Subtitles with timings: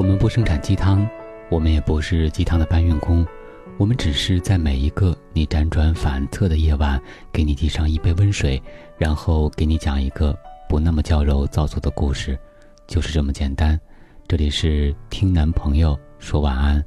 [0.00, 1.06] 我们不生产鸡汤，
[1.50, 3.22] 我们也不是鸡汤的搬运工，
[3.76, 6.98] 我们只是在每一个你辗转反侧的夜晚，
[7.30, 8.62] 给你递上一杯温水，
[8.96, 10.34] 然后给你讲一个
[10.70, 12.38] 不那么矫揉造作的故事，
[12.86, 13.78] 就是这么简单。
[14.26, 16.82] 这里是听男朋友说晚安，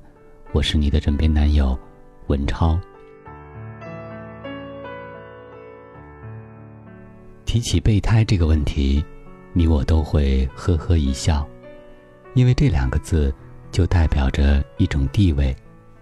[0.52, 1.78] 我是你的枕边男友
[2.26, 2.80] 文超。
[7.46, 9.06] 提起备胎这个问题，
[9.54, 11.48] 你我都会呵呵一笑。
[12.34, 13.34] 因为这两个字，
[13.72, 15.56] 就代表着一种地位，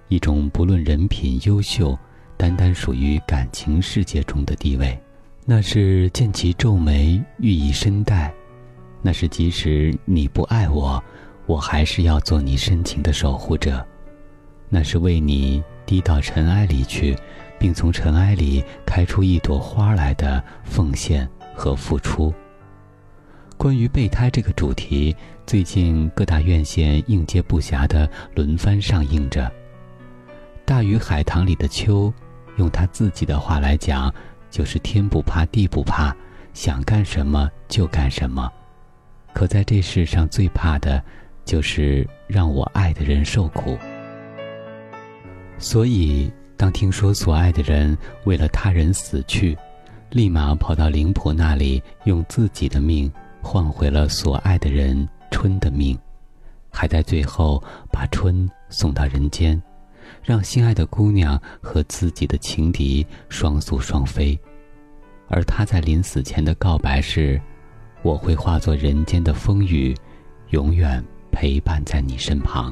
[0.08, 1.98] 一种不论人品优秀，
[2.38, 4.98] 单单属于感情世界中的地位。
[5.46, 8.32] 那是见其皱眉，予以深待；
[9.02, 11.04] 那是即使你不爱我，
[11.48, 13.84] 我还是要做你深情的守护者；
[14.70, 17.18] 那是为你低到尘埃里去，
[17.60, 22.34] 并从尘埃里开出一朵花来的奉献和付出。
[23.58, 25.16] 关于备胎这个主题，
[25.52, 29.44] 最近各大院线应接不暇的轮番上映着。
[30.64, 32.10] 《大鱼海棠》里的秋，
[32.56, 34.10] 用他自己的话来讲，
[34.50, 36.16] 就是天不怕地不怕，
[36.54, 38.50] 想干什么就干什么。
[39.34, 41.04] 可在这世上最怕的，
[41.44, 43.78] 就是让我爱的人受苦。
[45.58, 49.58] 所以，当听说所爱的人为了他人死去，
[50.12, 53.12] 立马跑到灵婆那里，用自己的命。
[53.44, 55.98] 换回了所爱的人春的命，
[56.70, 59.60] 还在最后把春送到人间，
[60.22, 64.40] 让心爱的姑娘和自己的情敌双宿双飞。
[65.28, 67.42] 而他在临死前的告白是
[68.04, 69.96] ：“我会化作人间的风雨，
[70.50, 72.72] 永远陪伴在你身旁。”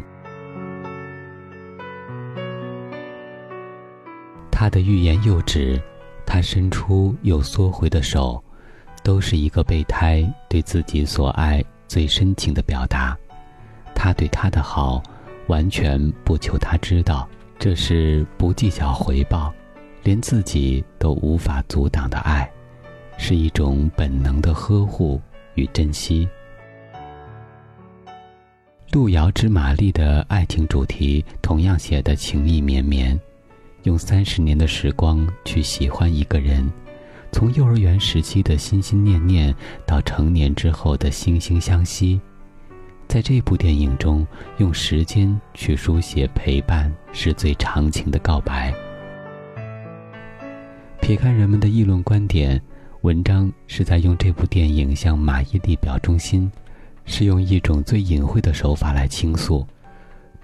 [4.51, 5.81] 他的欲言又止，
[6.25, 8.43] 他伸出又缩回的手。
[9.01, 13.17] 都是一个备胎对自己所爱最深情的表达，
[13.95, 15.01] 他对他的好，
[15.47, 17.27] 完全不求他知道，
[17.57, 19.51] 这是不计较回报，
[20.03, 22.49] 连自己都无法阻挡的爱，
[23.17, 25.19] 是一种本能的呵护
[25.55, 26.29] 与珍惜。
[28.91, 33.19] 路遥知马力的爱情主题同样写的情意绵绵，
[33.83, 36.71] 用三十年的时光去喜欢一个人。
[37.31, 42.19] 从幼儿园时期的心心念念，到成年之后的惺惺相惜，
[43.07, 44.25] 在这部电影中，
[44.57, 48.73] 用时间去书写陪伴是最长情的告白。
[51.01, 52.61] 撇开人们的议论观点，
[53.01, 56.51] 文章是在用这部电影向马伊琍表忠心，
[57.05, 59.65] 是用一种最隐晦的手法来倾诉。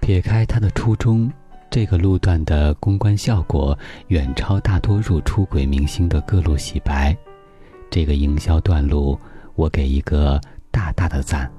[0.00, 1.30] 撇开他的初衷。
[1.70, 3.78] 这个路段的公关效果
[4.08, 7.14] 远超大多数出轨明星的各路洗白，
[7.90, 9.18] 这个营销段路
[9.54, 10.40] 我给一个
[10.70, 11.50] 大大的赞。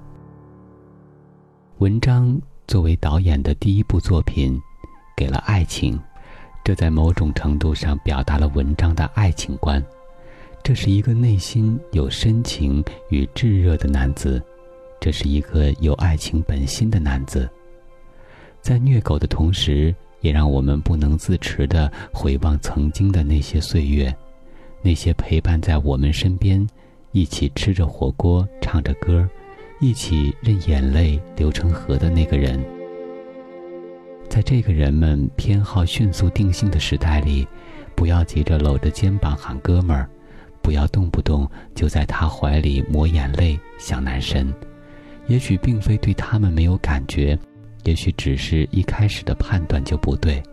[1.77, 4.59] 文章作为导演的第一部作品，
[5.15, 5.99] 给了爱情，
[6.63, 9.83] 这在某种程度上表达了文章的爱情观。
[10.63, 14.41] 这是一个内心有深情与炙热的男子，
[14.99, 17.47] 这是一个有爱情本心的男子，
[18.67, 19.95] 在虐狗的同时。
[20.21, 24.13] 也让我们不能自持地回望曾经的那些岁月，
[24.81, 26.67] 那些陪伴在我们身边，
[27.11, 29.29] 一起吃着火锅、唱着歌，
[29.79, 32.59] 一起任眼泪流成河的那个人。
[34.27, 37.47] 在这个人们偏好迅速定性的时代里，
[37.95, 40.09] 不要急着搂着肩膀喊哥们儿，
[40.63, 44.51] 不要动不动就在他怀里抹眼泪想男神。
[45.27, 47.37] 也许并非对他们没有感觉。
[47.87, 50.43] 也许只是一开始的判断就不对，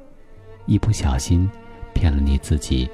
[0.67, 1.51] 一不小心
[1.93, 2.89] 骗了你自己，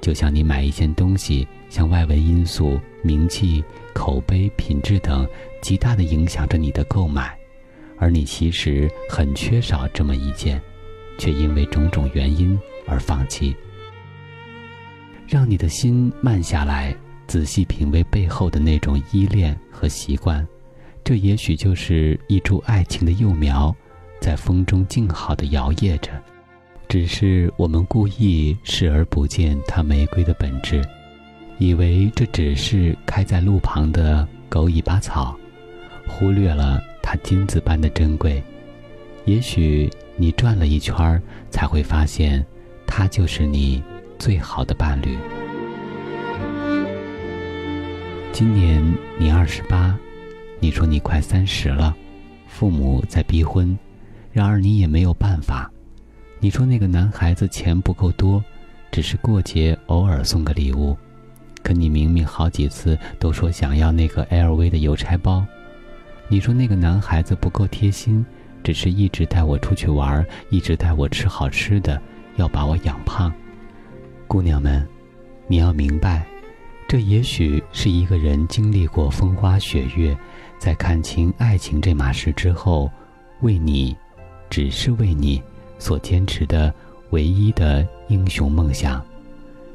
[0.00, 3.62] 就像你买一件东西，像外围因素、名气、
[3.92, 5.24] 口碑、品质等，
[5.62, 7.38] 极大的影响着你的购买，
[7.96, 10.60] 而你其实很缺少这么一件，
[11.16, 13.54] 却因为种种原因而放弃。
[15.28, 16.92] 让你的心慢下来，
[17.28, 20.44] 仔细品味背后的那种依恋和习惯，
[21.04, 23.72] 这也许就是一株爱情的幼苗。
[24.24, 26.10] 在风中静好的摇曳着，
[26.88, 30.82] 只是我们故意视而不见它玫瑰的本质，
[31.58, 35.36] 以为这只是开在路旁的狗尾巴草，
[36.08, 38.42] 忽略了它金子般的珍贵。
[39.26, 42.42] 也许你转了一圈才会发现，
[42.86, 43.82] 它就是你
[44.18, 45.18] 最好的伴侣。
[48.32, 48.82] 今年
[49.18, 49.94] 你二十八，
[50.60, 51.94] 你说你快三十了，
[52.48, 53.78] 父母在逼婚。
[54.34, 55.70] 然而你也没有办法，
[56.40, 58.42] 你说那个男孩子钱不够多，
[58.90, 60.96] 只是过节偶尔送个礼物，
[61.62, 65.46] 可你明明好几次都说想要那个 LV 的邮差包，
[66.26, 68.26] 你说那个男孩子不够贴心，
[68.64, 72.02] 只是一直带我出去玩，一直带我吃好吃的，
[72.34, 73.32] 要把我养胖。
[74.26, 74.84] 姑娘们，
[75.46, 76.26] 你要明白，
[76.88, 80.16] 这也许是一个人经历过风花雪月，
[80.58, 82.90] 在看清爱情这码事之后，
[83.42, 83.96] 为你，
[84.54, 85.42] 只是为你，
[85.80, 86.72] 所坚持的
[87.10, 89.04] 唯一的英雄梦想。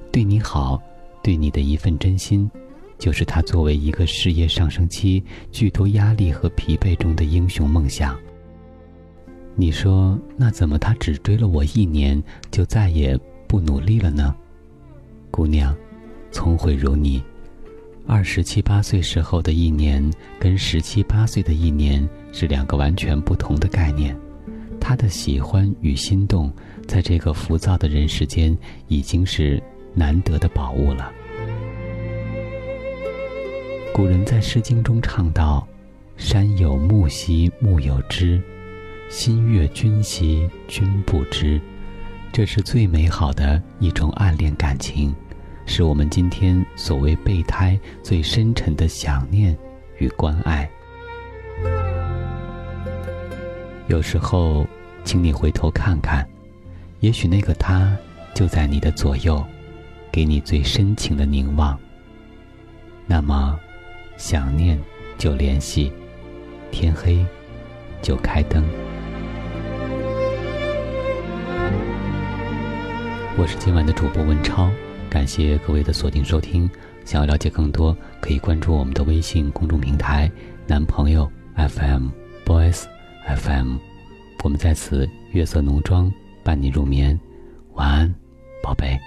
[0.09, 0.81] 对你好，
[1.21, 2.49] 对你的一份真心。
[2.97, 5.21] 就是他作为一个事业上升期、
[5.51, 8.17] 巨多压力和疲惫中的英雄梦想。
[9.53, 14.33] 你说，那怎么他只追了我一年，就再也不努力了呢？
[15.29, 15.75] 姑娘，
[16.31, 17.21] 聪慧如你，
[18.07, 20.09] 二十七八岁时候的一年，
[20.39, 24.17] 跟十七八岁的一年是两个完全不同的概念。
[24.89, 26.51] 他的喜欢与心动，
[26.87, 28.57] 在这个浮躁的人世间，
[28.87, 29.61] 已经是
[29.93, 31.11] 难得的宝物了。
[33.93, 35.67] 古人在《诗经》中唱道
[36.17, 38.41] ：“山有木兮木有枝，
[39.11, 41.61] 心悦君兮君不知。”
[42.33, 45.15] 这是最美好的一种暗恋感情，
[45.67, 49.55] 是我们今天所谓备胎最深沉的想念
[49.99, 50.67] 与关爱。
[53.87, 54.65] 有时候，
[55.03, 56.27] 请你回头看看，
[56.99, 57.97] 也许那个他
[58.33, 59.43] 就在你的左右，
[60.11, 61.77] 给你最深情的凝望。
[63.07, 63.59] 那么。
[64.17, 64.77] 想念
[65.17, 65.93] 就联系，
[66.71, 67.25] 天黑
[68.01, 68.61] 就开灯。
[73.37, 74.69] 我是今晚的主播文超，
[75.09, 76.69] 感谢各位的锁定收听。
[77.05, 80.29] 想要了解更多，可以关注我们的微信公众平台
[80.67, 82.83] “男朋友 FM”，Boys
[83.37, 83.88] FM。
[84.41, 86.11] 我们在此月色浓妆
[86.43, 87.19] 伴你入眠，
[87.73, 88.15] 晚安，
[88.63, 88.97] 宝贝。